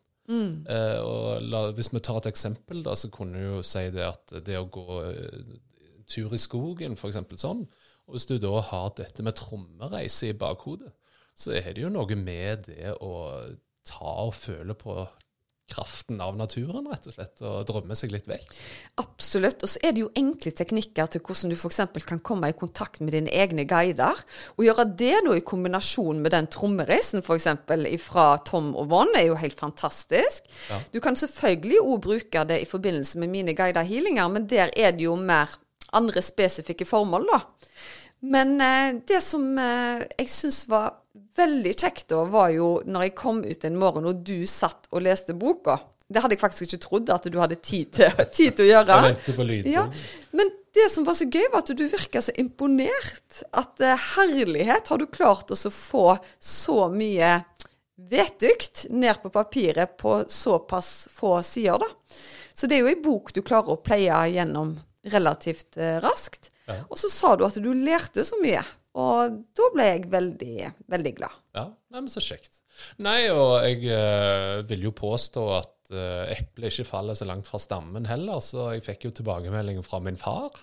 [0.68, 4.02] Eh, og la, hvis vi tar et eksempel, da, så kunne du jo si det
[4.08, 5.60] at det å gå eh,
[6.08, 7.20] tur i skogen, f.eks.
[7.38, 7.68] sånn,
[8.08, 10.92] og hvis du da har dette med trommereise i bakhodet,
[11.36, 13.14] så er det jo noe med det å
[13.86, 15.04] ta og føle på
[15.66, 18.52] kraften av naturen, rett og slett, og drømme seg litt vekk.
[19.02, 19.64] Absolutt.
[19.66, 21.80] Og så er det jo enkle teknikker til hvordan du f.eks.
[22.06, 24.20] kan komme i kontakt med dine egne guider.
[24.56, 27.50] Og gjøre det da i kombinasjon med den trommereisen f.eks.
[28.06, 30.46] fra Tom og Von er jo helt fantastisk.
[30.70, 30.80] Ja.
[30.94, 34.94] Du kan selvfølgelig òg bruke det i forbindelse med mine guidede healinger, men der er
[34.94, 35.58] det jo mer
[35.98, 37.42] andre spesifikke formål, da.
[38.26, 40.94] Men eh, det som eh, jeg syns var
[41.38, 45.06] veldig kjekt da, var jo når jeg kom ut en morgen og du satt og
[45.06, 45.80] leste boka.
[46.06, 49.00] Det hadde jeg faktisk ikke trodd at du hadde tid til, tid til å gjøre.
[49.00, 49.48] Jeg venter på.
[49.72, 49.88] Ja,
[50.38, 53.42] men det som var så gøy, var at du virka så imponert.
[53.56, 57.38] At eh, herlighet, har du klart å få så mye
[57.96, 62.18] vettugt ned på papiret på såpass få sider, da.
[62.56, 64.76] Så det er jo ei bok du klarer å pleie gjennom
[65.12, 66.52] relativt eh, raskt.
[66.68, 66.82] Ja.
[66.90, 68.64] Og så sa du at du lærte så mye.
[68.96, 71.34] Og da ble jeg veldig, veldig glad.
[71.58, 72.62] Ja, nei, men så kjekt.
[73.04, 77.60] Nei, og jeg eh, vil jo påstå at uh, eplet ikke faller så langt fra
[77.62, 80.56] stammen heller, så jeg fikk jo tilbakemelding fra min far,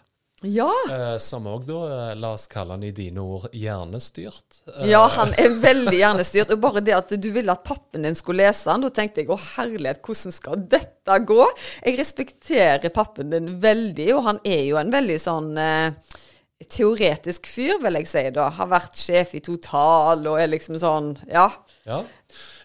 [0.42, 0.66] Ja.
[0.90, 1.76] eh, som òg da,
[2.10, 4.56] eh, la oss kalle han i dine ord, hjernestyrt.
[4.80, 6.50] Eh, Ja, han er veldig hjernestyrt.
[6.56, 9.30] Og bare det at du ville at pappen din skulle lese han, da tenkte jeg
[9.30, 11.46] å herlighet, hvordan skal dette gå?
[11.84, 15.92] Jeg respekterer pappen din veldig, og han er jo en veldig sånn eh,
[16.70, 18.48] teoretisk fyr, vil jeg si da.
[18.57, 21.48] Har vært sjef i Total og er liksom sånn, ja.
[21.88, 22.03] Ja.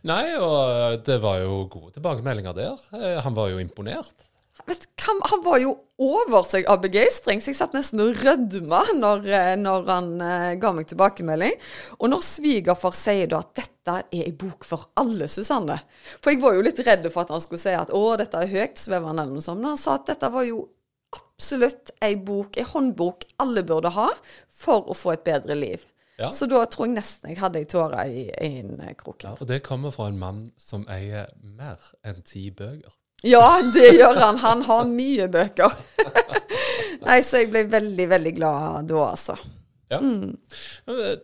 [0.07, 2.87] Nei, og det var jo gode tilbakemeldinger der.
[2.95, 4.27] Eh, han var jo imponert.
[4.67, 8.81] Vet, han, han var jo over seg av begeistring, så jeg satt nesten og rødma
[8.97, 11.55] når, eh, når han eh, ga meg tilbakemelding.
[12.01, 15.79] Og når svigerfar sier da at dette er ei bok for alle, Susanne
[16.19, 18.51] For jeg var jo litt redd for at han skulle si at å, dette er
[18.51, 20.65] høytsvevende eller noe sånt, men han sa at dette var jo
[21.15, 24.09] absolutt ei bok, ei håndbok alle burde ha
[24.57, 25.85] for å få et bedre liv.
[26.17, 26.31] Ja.
[26.33, 29.27] Så da tror jeg nesten jeg hadde ei tåre i øyekroken.
[29.27, 32.93] Ja, og det kommer fra en mann som eier mer enn ti bøker.
[33.25, 34.39] Ja, det gjør han.
[34.41, 35.73] Han har mye bøker.
[37.05, 39.37] Nei, så jeg ble veldig, veldig glad da, altså.
[39.89, 40.01] Ja.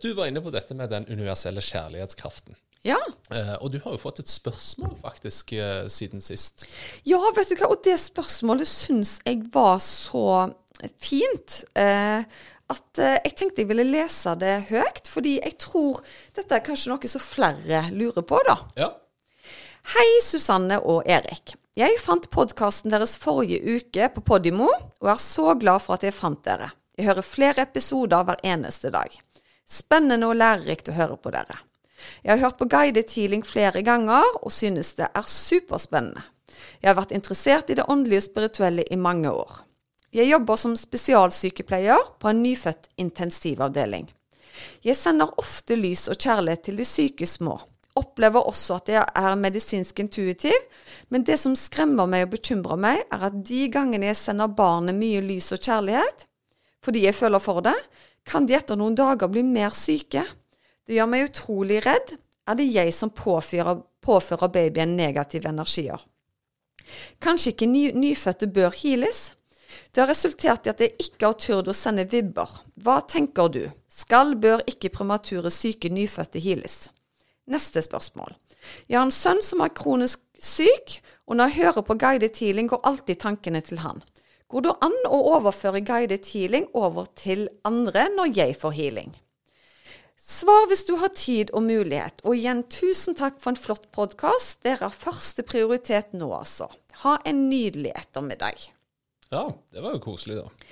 [0.00, 2.56] Du var inne på dette med den universelle kjærlighetskraften.
[2.84, 2.98] Ja.
[3.32, 6.66] Eh, og du har jo fått et spørsmål faktisk eh, siden sist.
[7.08, 10.50] ja, vet du hva, og det spørsmålet syns jeg var så
[11.00, 11.62] fint.
[11.80, 12.26] Eh,
[12.74, 16.00] at jeg tenkte jeg ville lese det høyt, fordi jeg tror
[16.36, 18.56] dette er kanskje noe som flere lurer på, da.
[18.80, 18.88] Ja.
[19.92, 21.58] Hei, Susanne og Erik.
[21.76, 24.70] Jeg fant podkasten deres forrige uke på Podimo,
[25.02, 26.70] og er så glad for at jeg fant dere.
[26.96, 29.12] Jeg hører flere episoder hver eneste dag.
[29.68, 31.60] Spennende og lærerikt å høre på dere.
[32.22, 36.22] Jeg har hørt på guided healing flere ganger, og synes det er superspennende.
[36.82, 39.62] Jeg har vært interessert i det åndelige og spirituelle i mange år.
[40.14, 44.06] Jeg jobber som spesialsykepleier på en nyfødt intensivavdeling.
[44.84, 47.56] Jeg sender ofte lys og kjærlighet til de syke små.
[47.98, 50.54] Opplever også at jeg er medisinsk intuitiv,
[51.10, 54.98] men det som skremmer meg og bekymrer meg, er at de gangene jeg sender barnet
[54.98, 56.26] mye lys og kjærlighet,
[56.84, 57.76] fordi jeg føler for det,
[58.26, 60.24] kan de etter noen dager bli mer syke.
[60.84, 62.16] Det gjør meg utrolig redd.
[62.44, 66.02] Er det jeg som påfører, påfører babyen negative energier?
[67.24, 69.32] Kanskje ikke ny, nyfødte bør heales?
[69.94, 72.50] Det har resultert i at jeg ikke har turt å sende vibber.
[72.76, 73.62] Hva tenker du?
[73.88, 76.88] Skal, bør ikke premature syke nyfødte heales?
[77.48, 78.36] Neste spørsmål.
[78.88, 82.68] Jeg har en sønn som er kronisk syk, og når jeg hører på guided healing,
[82.68, 84.02] går alltid tankene til han.
[84.52, 89.14] Går det an å overføre guided healing over til andre når jeg får healing?
[90.24, 92.22] Svar hvis du har tid og mulighet.
[92.24, 94.62] Og igjen, tusen takk for en flott podkast.
[94.64, 96.70] Dere er første prioritet nå, altså.
[97.02, 98.70] Ha en nydelig ettermiddag.
[99.30, 100.70] ja, det var jo koselig, da.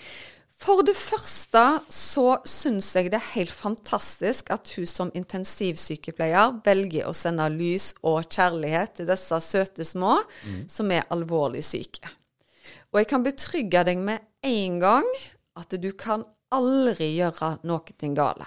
[0.62, 7.10] For det første så syns jeg det er helt fantastisk at hun som intensivsykepleier velger
[7.10, 10.20] å sende lys og kjærlighet til disse søte små
[10.70, 12.06] som er alvorlig syke.
[12.94, 15.12] Og jeg kan betrygge deg med en gang
[15.58, 16.22] at du kan
[16.54, 18.46] aldri gjøre noe gale.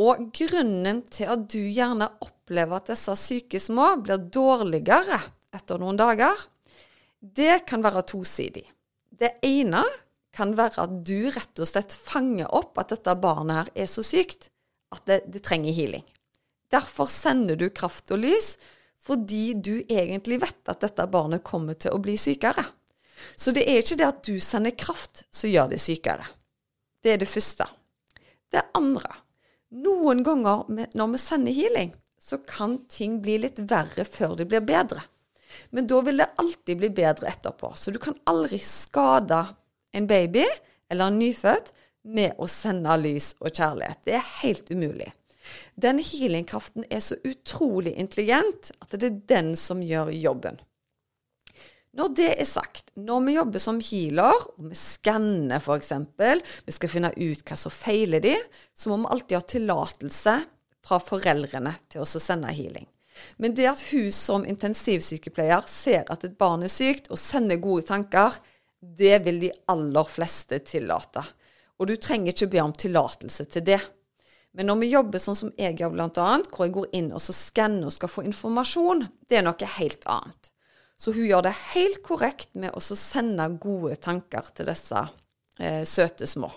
[0.00, 5.20] Og grunnen til at du gjerne opplever at disse syke små blir dårligere
[5.56, 6.36] etter noen dager,
[7.20, 8.66] det kan være tosidig.
[9.10, 9.82] Det ene
[10.36, 14.04] kan være at du rett og slett fanger opp at dette barnet her er så
[14.04, 14.50] sykt
[14.94, 16.04] at det, det trenger healing.
[16.70, 18.56] Derfor sender du kraft og lys,
[19.06, 22.64] fordi du egentlig vet at dette barnet kommer til å bli sykere.
[23.38, 26.26] Så det er ikke det at du sender kraft som gjør det sykere.
[27.02, 27.68] Det er det første.
[28.52, 29.08] Det andre
[29.74, 34.64] Noen ganger når vi sender healing, så kan ting bli litt verre før det blir
[34.66, 35.02] bedre.
[35.70, 37.72] Men da vil det alltid bli bedre etterpå.
[37.76, 39.42] Så du kan aldri skade
[39.96, 40.44] en baby
[40.90, 41.72] eller en nyfødt
[42.06, 44.02] med å sende lys og kjærlighet.
[44.06, 45.10] Det er helt umulig.
[45.74, 50.58] Den healingkraften er så utrolig intelligent at det er den som gjør jobben.
[51.96, 55.92] Når det er sagt, når vi jobber som healer, og vi skanner f.eks.,
[56.66, 58.34] vi skal finne ut hva som feiler de,
[58.76, 60.34] så må vi alltid ha tillatelse
[60.86, 62.84] fra foreldrene til å sende healing.
[63.40, 67.86] Men det at hun som intensivsykepleier ser at et barn er sykt, og sender gode
[67.88, 68.36] tanker,
[68.76, 71.22] det vil de aller fleste tillate.
[71.80, 73.80] Og du trenger ikke be om tillatelse til det.
[74.56, 77.32] Men når vi jobber sånn som jeg gjør bl.a., hvor jeg går inn og så
[77.36, 80.52] skanner og skal få informasjon, det er noe helt annet.
[80.96, 85.02] Så hun gjør det helt korrekt med å sende gode tanker til disse
[85.60, 86.48] eh, søte små.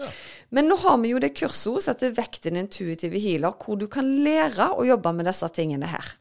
[0.00, 0.08] Ja.
[0.48, 3.86] Men nå har vi jo det kurset som heter Vekt din intuitive healer, hvor du
[3.92, 6.14] kan lære å jobbe med disse tingene her.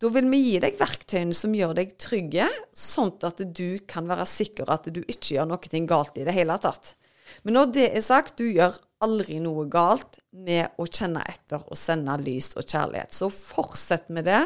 [0.00, 4.26] Da vil vi gi deg verktøyene som gjør deg trygge, sånn at du kan være
[4.28, 6.96] sikker at du ikke gjør noe galt i det hele tatt.
[7.44, 11.78] Men når det er sagt, du gjør aldri noe galt med å kjenne etter og
[11.78, 13.14] sende lys og kjærlighet.
[13.14, 14.42] Så fortsett med det.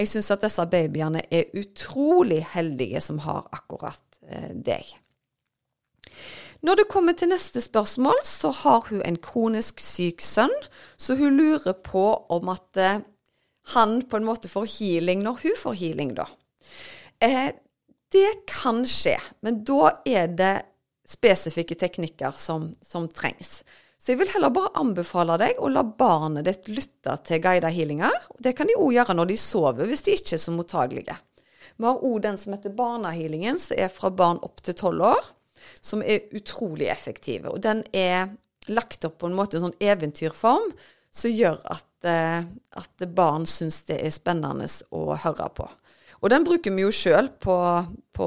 [0.00, 4.96] Jeg syns at disse babyene er utrolig heldige som har akkurat eh, deg.
[6.62, 10.52] Når det kommer til neste spørsmål, så har hun en kronisk syk sønn,
[10.94, 13.02] så hun lurer på om at eh,
[13.74, 16.28] han på en måte får healing når hun får healing, da.
[17.22, 17.50] Eh,
[18.12, 20.54] det kan skje, men da er det
[21.08, 23.62] spesifikke teknikker som, som trengs.
[24.02, 28.14] Så jeg vil heller bare anbefale deg å la barnet ditt lytte til guida healinger.
[28.42, 31.14] Det kan de òg gjøre når de sover, hvis de ikke er så mottagelige.
[31.76, 35.30] Vi har òg den som heter barnehealingen, som er fra barn opp til tolv år.
[35.78, 37.52] Som er utrolig effektive.
[37.52, 38.32] Og den er
[38.66, 40.72] lagt opp på en måte en sånn eventyrform
[41.14, 42.42] som gjør at, eh,
[42.78, 45.68] at barn syns det er spennende å høre på.
[46.22, 47.54] Og den bruker vi jo sjøl på,
[48.14, 48.26] på,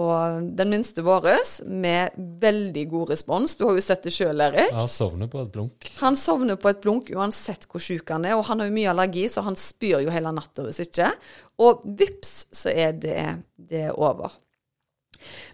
[0.59, 1.29] den minste vår,
[1.71, 3.55] med veldig god respons.
[3.55, 4.73] Du har jo sett det sjøl, Erik.
[4.75, 5.87] Han sovner på et blunk.
[6.01, 8.35] Han sovner på et blunk uansett hvor sjuk han er.
[8.35, 11.07] Og han har jo mye allergi, så han spyr jo hele natta hvis ikke.
[11.63, 13.21] Og vips, så er det,
[13.55, 14.35] det over.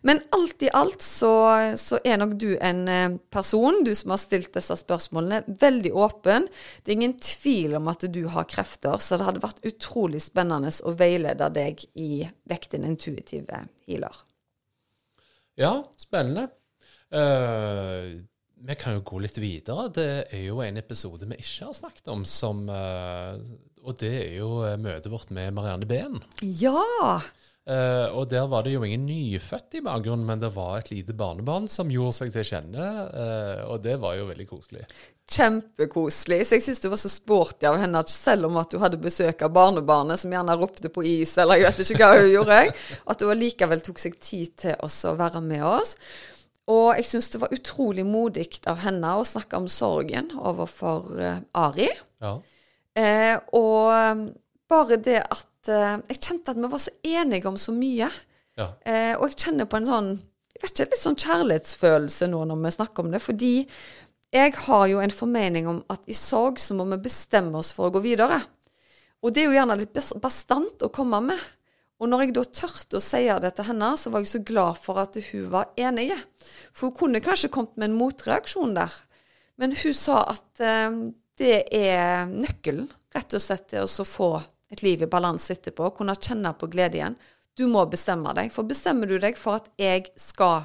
[0.07, 1.31] Men alt i alt så,
[1.79, 6.47] så, er nok du en eh, person, du som har stilt disse spørsmålene, veldig åpen.
[6.81, 10.71] Det er ingen tvil om at du har krefter, så det hadde vært utrolig spennende
[10.83, 12.11] å veilede deg i
[12.49, 14.17] Vekk din intuitive healer.
[15.59, 16.47] Ja, spennende.
[17.11, 18.21] Uh,
[18.61, 19.89] vi kan jo gå litt videre.
[19.93, 23.37] Det er jo en episode vi ikke har snakket om, som, uh,
[23.83, 26.21] og det er jo møtet vårt med Marianne Behn.
[26.41, 27.21] Ja!
[27.61, 31.13] Uh, og der var det jo ingen nyfødt i bakgrunnen, men det var et lite
[31.13, 34.81] barnebarn som gjorde seg til kjenne, uh, og det var jo veldig koselig.
[35.29, 36.39] Kjempekoselig.
[36.47, 39.45] Så jeg syns det var så sporty av henne selv om at hun hadde besøk
[39.45, 42.57] av barnebarnet, som gjerne ropte på is, eller jeg vet ikke hva hun gjorde,
[43.13, 45.93] at hun likevel tok seg tid til å være med oss.
[46.71, 51.37] Og jeg syns det var utrolig modig av henne å snakke om sorgen overfor uh,
[51.61, 51.93] Ari.
[52.21, 52.35] Ja.
[53.53, 54.27] og
[54.71, 58.09] bare det at uh, jeg kjente at vi var så enige om så mye.
[58.59, 58.67] Ja.
[58.85, 60.09] Eh, og jeg kjenner på en sånn
[60.51, 63.21] jeg vet ikke, litt sånn kjærlighetsfølelse nå når vi snakker om det.
[63.23, 63.53] Fordi
[64.31, 67.89] jeg har jo en formening om at i sorg så må vi bestemme oss for
[67.89, 68.37] å gå videre.
[69.21, 71.47] Og det er jo gjerne litt bastant å komme med.
[72.01, 74.79] Og når jeg da tørte å si det til henne, så var jeg så glad
[74.81, 76.09] for at hun var enig.
[76.73, 78.95] For hun kunne kanskje kommet med en motreaksjon der.
[79.61, 80.97] Men hun sa at eh,
[81.41, 84.31] det er nøkkelen, rett og slett, til å få
[84.71, 87.17] et liv i balanse etterpå, kunne kjenne på glede igjen.
[87.57, 88.51] Du må bestemme deg.
[88.53, 90.63] For bestemmer du deg for at jeg skal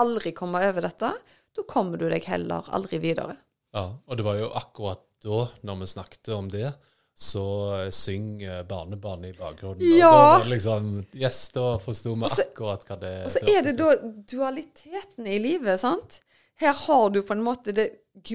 [0.00, 1.12] aldri komme over dette,
[1.54, 3.36] da kommer du deg heller aldri videre.
[3.74, 6.72] Ja, og det var jo akkurat da, når vi snakket om det,
[7.14, 7.44] så
[7.94, 9.82] synger barnebarnet i bakgrunnen.
[9.86, 10.08] Ja.
[10.08, 13.66] Og da var det liksom Yes, da forsto vi akkurat hva det Og så er
[13.68, 13.92] det da
[14.32, 16.18] dualiteten i livet, sant?
[16.58, 17.88] Her har du på en måte det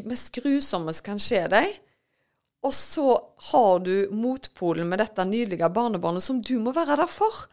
[0.07, 1.75] mest grusomme som kan skje deg.
[2.65, 3.13] Og så
[3.51, 7.45] har du motpolen med dette nydelige barnebarnet som du må være der for.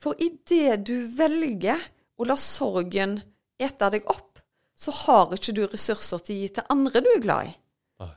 [0.00, 1.78] For idet du velger
[2.18, 3.20] å la sorgen
[3.60, 4.40] ete deg opp,
[4.80, 7.54] så har ikke du ressurser til å gi til andre du er glad i.
[8.00, 8.12] Nei.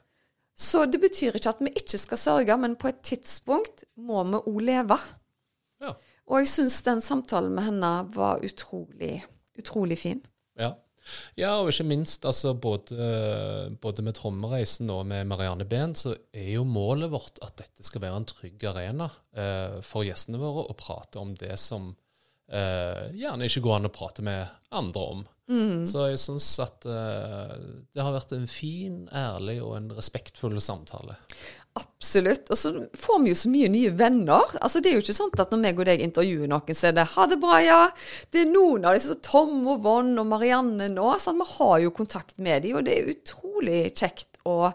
[0.55, 4.41] Så det betyr ikke at vi ikke skal sørge, men på et tidspunkt må vi
[4.41, 4.99] òg leve.
[5.83, 5.93] Ja.
[6.31, 9.17] Og jeg syns den samtalen med henne var utrolig,
[9.59, 10.23] utrolig fin.
[11.39, 11.55] Ja.
[11.59, 13.09] og ikke minst altså både,
[13.81, 18.05] både med Trommereisen og med Marianne Behn, så er jo målet vårt at dette skal
[18.05, 21.91] være en trygg arena eh, for gjestene våre å prate om det som
[22.51, 25.23] eh, gjerne ikke går an å prate med andre om.
[25.85, 27.55] Så jeg syns at eh,
[27.91, 31.17] det har vært en fin, ærlig og en respektfull samtale.
[31.73, 32.49] Absolutt.
[32.53, 34.51] Og så får vi jo så mye nye venner.
[34.61, 36.97] Altså Det er jo ikke sånn at når meg og deg intervjuer noen, så er
[36.99, 37.89] det 'ha det bra', ja.
[38.29, 41.09] Det er noen av disse, Tom og Vonn og Marianne nå.
[41.19, 44.73] Så vi har jo kontakt med dem, og det er utrolig kjekt å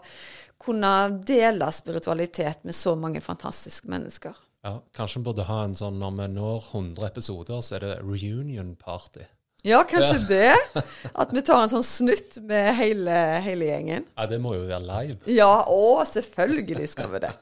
[0.59, 4.35] kunne dele spiritualitet med så mange fantastiske mennesker.
[4.63, 7.99] Ja, Kanskje vi burde ha en sånn når vi når 100 episoder, så er det
[8.03, 9.23] reunion party.
[9.67, 10.83] Ja, kanskje det.
[11.19, 14.05] At vi tar en sånn snutt med hele, hele gjengen.
[14.15, 15.17] Ja, det må jo være live.
[15.35, 17.33] Ja, å, selvfølgelig skal vi det.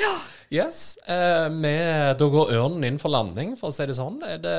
[0.00, 0.14] Ja.
[0.50, 0.96] Yes.
[1.04, 4.18] Eh, med, da går ørnen inn for landing, for å si det sånn.
[4.42, 4.56] Det,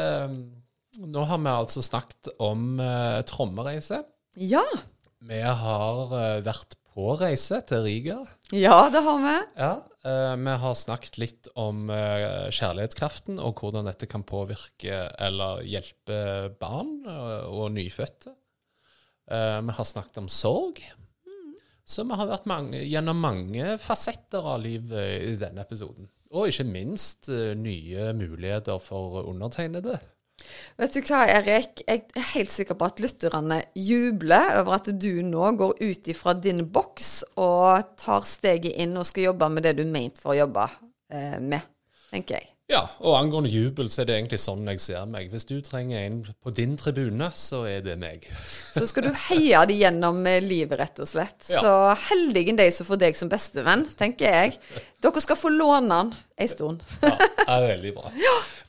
[1.02, 4.04] nå har vi altså snakket om eh, trommereise.
[4.38, 4.64] Ja.
[5.26, 8.20] Vi har eh, vært på reise til Riga.
[8.54, 9.36] Ja, det har vi.
[9.58, 16.22] Ja, vi har snakket litt om eh, kjærlighetskraften og hvordan dette kan påvirke eller hjelpe
[16.62, 18.34] barn eh, og nyfødte.
[19.32, 20.82] Eh, vi har snakket om sorg.
[21.86, 26.10] Så vi har vært mange, gjennom mange fasetter av livet i denne episoden.
[26.32, 30.00] Og ikke minst eh, nye muligheter for undertegnede.
[30.80, 31.84] Vet du hva, Erik?
[31.86, 36.34] Jeg er helt sikker på at lytterne jubler over at du nå går ut ifra
[36.38, 37.12] din boks
[37.42, 40.66] og tar steget inn og skal jobbe med det du er ment for å jobbe
[41.14, 41.68] eh, med,
[42.10, 42.50] tenker jeg.
[42.72, 45.28] Ja, og angående jubel, så er det egentlig sånn jeg ser meg.
[45.34, 48.24] Hvis du trenger en på din tribune, så er det meg.
[48.72, 51.44] Så skal du heie de gjennom eh, livet, rett og slett.
[51.52, 51.60] Ja.
[51.60, 51.74] Så
[52.08, 54.56] heldigen de som får deg som bestevenn, tenker jeg.
[55.04, 56.86] Dere skal få låne den ei stund.
[57.04, 58.16] Ja, det er veldig bra.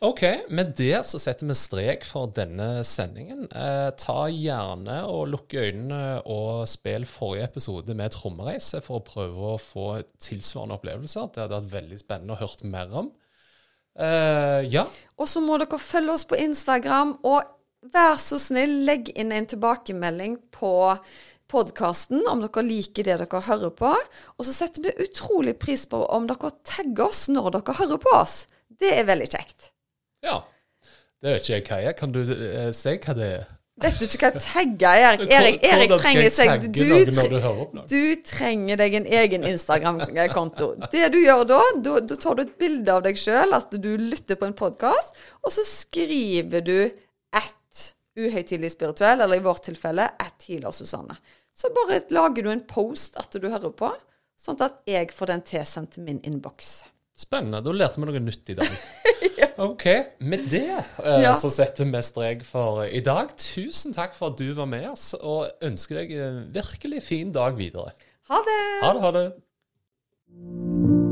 [0.02, 3.44] Ok, med det så setter vi strek for denne sendingen.
[3.54, 9.52] Eh, ta gjerne og lukk øynene og spill forrige episode med trommereise for å prøve
[9.52, 9.86] å få
[10.18, 11.30] tilsvarende opplevelser.
[11.30, 13.12] Det hadde vært veldig spennende å høre mer om.
[13.98, 14.86] Eh, ja,
[15.20, 17.42] Og så må dere følge oss på Instagram, og
[17.92, 20.72] vær så snill, legg inn en tilbakemelding på
[21.52, 23.90] podkasten om dere liker det dere hører på.
[24.38, 28.14] Og så setter vi utrolig pris på om dere tagger oss når dere hører på
[28.16, 28.46] oss.
[28.68, 29.72] Det er veldig kjekt.
[30.24, 30.40] ja.
[31.22, 31.92] Det vet ikke jeg hva er.
[31.94, 33.50] Kan du eh, si hva det er?
[33.82, 36.82] Vet du ikke hva tagge Erik, Erik, Erik trenger seg du,
[37.90, 40.68] du trenger deg en egen Instagram-konto.
[40.92, 43.90] Det du gjør da, da, da tar du et bilde av deg sjøl, at du
[44.00, 46.76] lytter på en podkast, og så skriver du
[47.34, 47.84] at
[48.18, 51.16] uhøytidelig spirituell, eller i vårt tilfelle at healer Susanne.
[51.56, 53.90] Så bare lager du en post at du hører på,
[54.40, 56.82] sånn at jeg får den tilsendt til min innboks.
[57.22, 57.60] Spennende.
[57.62, 58.76] Da lærte vi noe nytt i dag.
[59.62, 59.84] Ok.
[60.20, 60.64] Med det
[61.04, 61.32] eh, Ja.
[61.38, 63.30] så setter vi strek for i dag.
[63.38, 67.54] Tusen takk for at du var med oss, og ønsker deg en virkelig fin dag
[67.56, 67.92] videre.
[68.32, 68.60] Ha det!
[68.82, 71.11] Ha det, ha det.